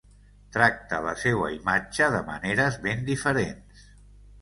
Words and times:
Tracta 0.55 1.01
la 1.09 1.13
seua 1.25 1.51
imatge 1.57 2.09
de 2.17 2.25
maneres 2.33 2.83
ben 2.89 3.09
diferents. 3.15 3.89